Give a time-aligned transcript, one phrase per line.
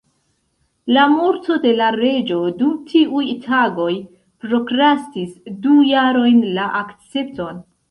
[0.95, 3.91] La morto de la reĝo dum tiuj tagoj
[4.47, 7.65] prokrastis du jarojn la akcepton.